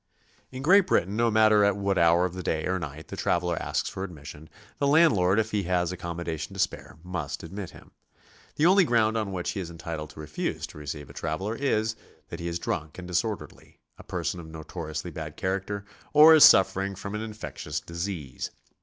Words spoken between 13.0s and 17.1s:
disorderly, a person of notoriously bad char acter, or is suffering